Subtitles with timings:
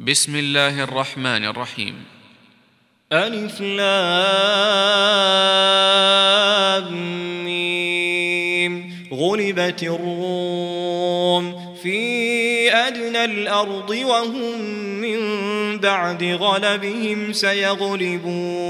[0.00, 1.94] بسم الله الرحمن الرحيم.
[3.12, 3.80] ألف لام
[9.12, 14.60] غلبت الروم في أدنى الأرض وهم
[15.00, 15.20] من
[15.78, 18.69] بعد غلبهم سيغلبون.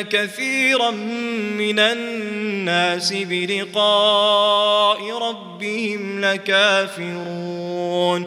[0.00, 8.26] كثيرا من الناس بلقاء ربهم لكافرون.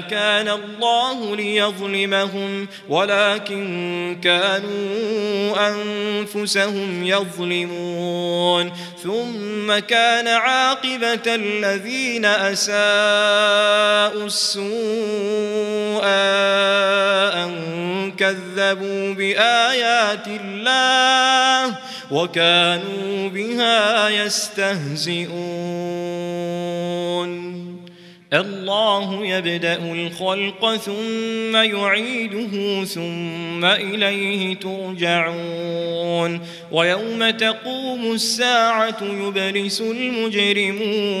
[0.00, 8.72] كان الله ليظلمهم ولكن كانوا أنفسهم يظلمون.
[9.02, 12.76] ثم كان عاقبة الذين أساءوا
[14.26, 16.04] السوء
[17.34, 21.76] أن كذبوا بآيات الله
[22.10, 25.36] وكانوا بها يستهزئون.
[28.32, 36.40] الله يبدأ الخلق ثم يعيده ثم إليه ترجعون.
[36.72, 41.16] ويوم تقوم الساعة يبلس المجرمون.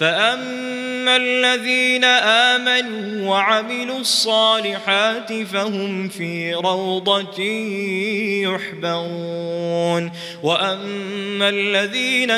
[0.00, 7.42] فأما الذين آمنوا وعملوا الصالحات فهم في روضة
[8.46, 10.12] يحبرون.
[10.42, 12.37] وأما الذين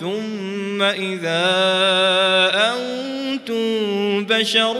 [0.00, 1.46] ثم إذا
[2.54, 4.76] أنتم بشر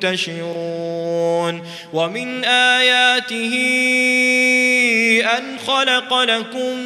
[0.00, 1.62] تنتشرون.
[1.92, 3.54] ومن آياته
[5.38, 6.76] أن خلق لكم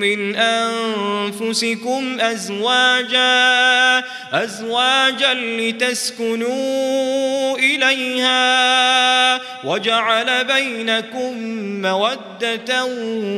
[0.00, 6.50] من أنفسكم أزواجا أزواجا لتسكنوا
[7.58, 11.32] إليها وجعل بينكم
[11.82, 12.84] مودة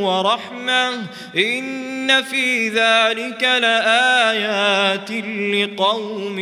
[0.02, 0.90] ورحمة.
[1.36, 5.10] إن في ذلك لآيات
[5.54, 6.38] لقوم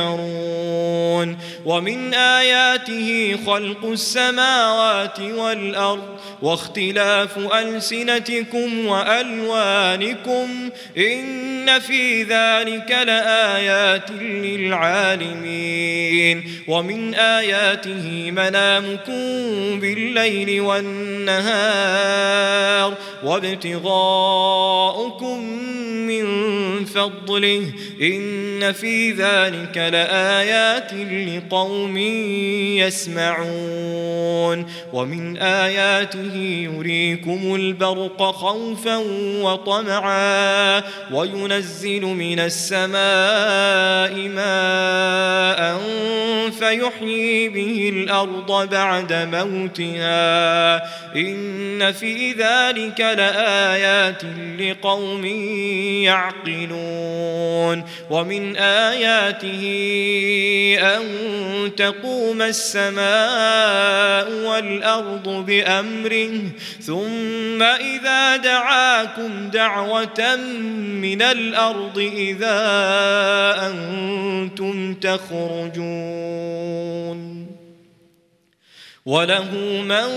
[0.00, 1.38] يتفكرون.
[1.64, 6.18] ومن آياته خلق السماوات والأرض
[6.64, 16.03] واختلاف ألسنتكم وألوانكم إن في ذلك لآيات للعالمين
[16.68, 21.44] ومن آياته منامكم بالليل والنهار
[23.24, 25.44] وابتغاؤكم
[26.06, 26.24] من
[26.84, 27.62] فضله.
[28.02, 30.94] إن في ذلك لآيات
[31.28, 31.98] لقوم
[32.78, 34.66] يسمعون.
[34.92, 36.34] ومن آياته
[36.74, 38.96] يريكم البرق خوفا
[39.42, 40.82] وطمعا.
[41.12, 44.44] وينزل من السماء ماء
[46.74, 50.76] فيحيي به الأرض بعد موتها.
[51.16, 54.22] إن في ذلك لآيات
[54.60, 55.24] لقوم
[56.04, 57.84] يعقلون.
[58.10, 59.64] ومن آياته
[60.80, 61.02] أن
[61.76, 66.30] تقوم السماء والأرض بأمره.
[66.80, 70.36] ثم إذا دعاكم دعوة
[71.00, 72.60] من الأرض إذا
[73.66, 76.33] أنتم تخرجون.
[79.06, 79.50] وله
[79.82, 80.08] من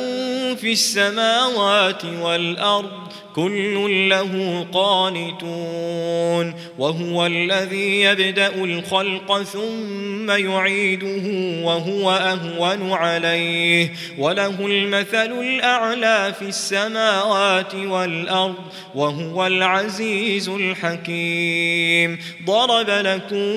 [0.55, 11.23] في السماوات والأرض كل له قانتون وهو الذي يبدأ الخلق ثم يعيده
[11.65, 18.55] وهو أهون عليه وله المثل الأعلى في السماوات والأرض
[18.95, 22.19] وهو العزيز الحكيم.
[22.45, 23.55] ضرب لكم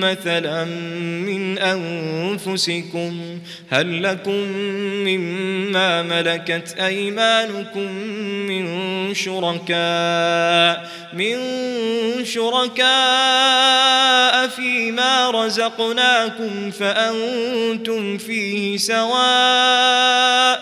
[0.00, 0.64] مثلا
[1.24, 3.38] من أنفسكم
[3.70, 4.61] هل لكم
[5.04, 7.92] مما ملكت أيمانكم
[8.48, 11.36] من شركاء من
[12.24, 12.82] شركاء
[14.48, 20.61] فيما رزقناكم فأنتم فيه سواء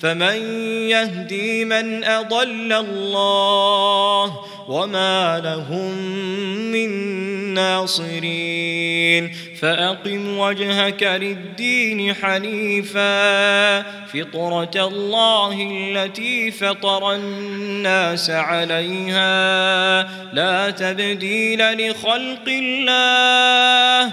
[0.00, 0.36] فمن
[0.88, 5.92] يهدي من أضل الله وما لهم
[6.72, 6.90] من
[7.54, 20.02] ناصرين فأقم وجهك للدين حنيفا فطرة الله التي فطر الناس عليها
[20.32, 24.12] لا تبديل لخلق الله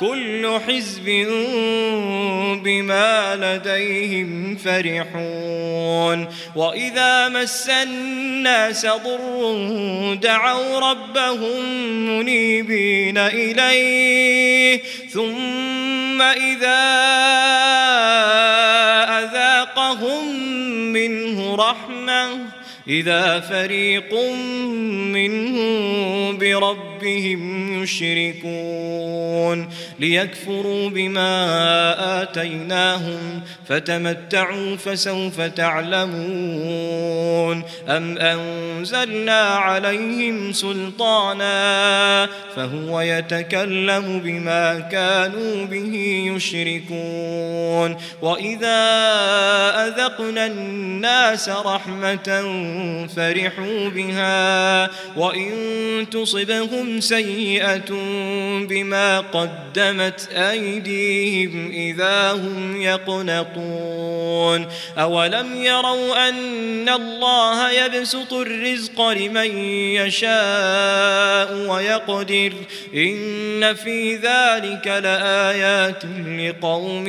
[0.00, 1.04] كل حزب
[2.64, 6.28] بما لديهم فرحون.
[6.56, 11.62] وإذا مس الناس ضر دعوا ربهم
[12.08, 14.82] منيبين إليه.
[15.12, 16.84] ثم إذا
[19.18, 20.34] أذاقهم
[20.92, 22.38] منه رحمة
[22.88, 24.14] إذا فريق
[25.12, 29.68] منهم بربهم يشركون
[29.98, 36.08] ليكفروا بما آتيناهم فتمتعوا فسوف تعلمون
[37.88, 45.94] أم أنزلنا عليهم سلطانا فهو يتكلم بما كانوا به
[46.34, 48.78] يشركون وإذا
[49.86, 52.42] أذقنا الناس رحمة
[53.16, 57.90] فرحوا بها وإن تصبهم سيئة
[58.68, 64.66] بما قدمت أيديهم إذا هم يقنطون
[64.98, 69.58] أولم يروا أن الله يبسط الرزق لمن
[69.96, 72.52] يشاء ويقدر
[72.94, 76.04] إن في ذلك لآيات
[76.38, 77.08] لقوم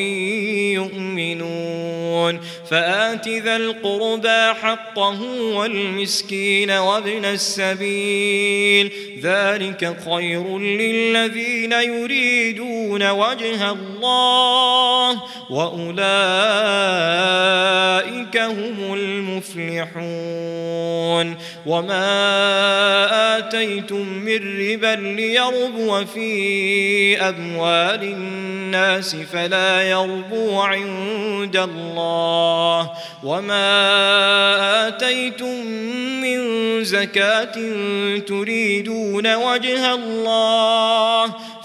[0.74, 8.92] يؤمنون فآت ذا القربى حقه والمسكين وابن السبيل
[9.22, 16.00] ذلك خير للذين يريدون وجه الله وأولئك
[18.38, 20.30] هم المفلحون
[21.66, 32.92] وما آتيتم من ربا ليربو في أموال الناس فلا يربو عند الله
[33.24, 33.68] وما
[34.88, 35.66] آتيتم
[36.22, 36.40] من
[36.84, 37.56] زكاة
[38.28, 41.36] تريدون وجه الله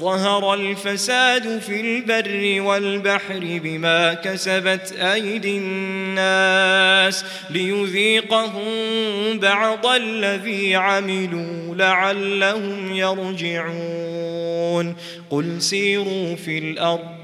[0.00, 8.68] ظهر الفساد في البر والبحر بما كسبت أيدي الناس ليذيقهم
[9.38, 14.96] بعض الذي عملوا لعلهم يرجعون.
[15.30, 17.23] قل سيروا في الأرض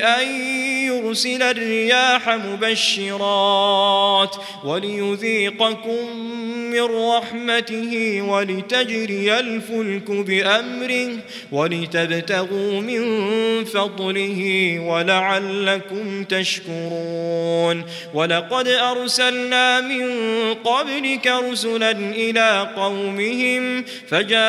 [0.00, 0.28] أن
[0.86, 6.16] يرسل الرياح مبشرات وليذيقكم
[6.70, 11.18] من رحمته ولتجري الفلك بأمره
[11.52, 13.04] ولتبتغوا من
[13.64, 17.84] فضله ولعلكم تشكرون.
[18.14, 20.08] ولقد أرسلنا من
[20.54, 24.42] قبلك رسلا إلى قومهم فجاءوهم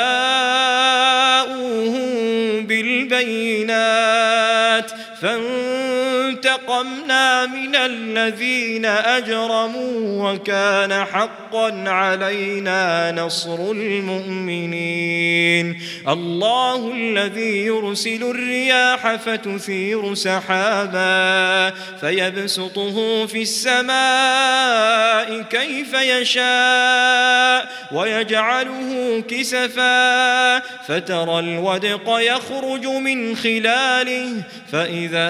[2.68, 4.92] بالبينات
[5.24, 15.82] فانظر فانتقمنا من الذين أجرموا وكان حقا علينا نصر المؤمنين.
[16.08, 21.70] الله الذي يرسل الرياح فتثير سحابا
[22.02, 35.30] فيبسطه في السماء كيف يشاء ويجعله كسفا فترى الودق يخرج من خلاله فإذا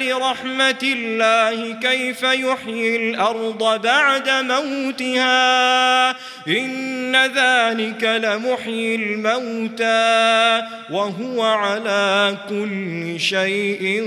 [0.31, 6.09] رحمة الله كيف يحيي الأرض بعد موتها؟
[6.47, 10.61] إن ذلك لمحيي الموتى
[10.91, 14.03] وهو على كل شيء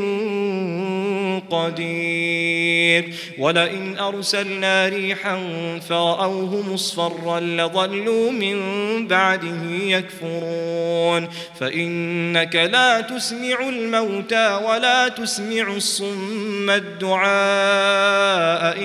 [1.50, 3.14] قدير.
[3.38, 5.40] ولئن أرسلنا ريحا
[5.88, 8.58] فرأوه مصفرا لظلوا من
[9.06, 11.28] بعده يكفرون.
[11.60, 16.13] فإنك لا تسمع الموتى ولا تسمع الصم
[16.71, 17.25] الدعاء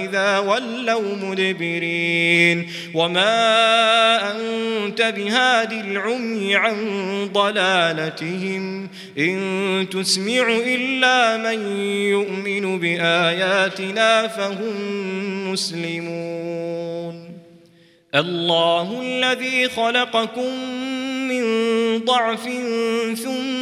[0.05, 2.71] إذا ولوا مدبرين.
[2.93, 6.75] وما أنت بهاد العمي عن
[7.33, 8.89] ضلالتهم.
[9.17, 14.73] إن تسمع إلا من يؤمن بآياتنا فهم
[15.51, 17.29] مسلمون.
[18.15, 20.53] الله الذي خلقكم
[21.29, 21.43] من
[22.05, 22.49] ضعف
[23.23, 23.59] ثم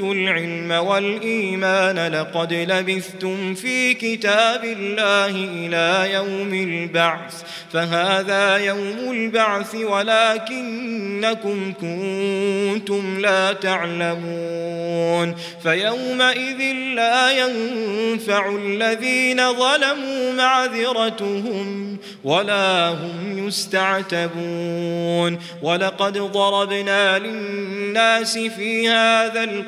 [0.00, 7.42] العلم والإيمان لقد لبثتم في كتاب الله إلى يوم البعث
[7.72, 16.58] فهذا يوم البعث ولكنكم كنتم لا تعلمون فيومئذ
[16.94, 29.67] لا ينفع الذين ظلموا معذرتهم ولا هم يستعتبون ولقد ضربنا للناس في هذا القرآن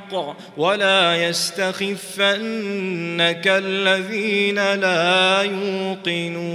[0.57, 2.37] ولا يستخفنك
[3.47, 6.51] الذين لا يوقنون.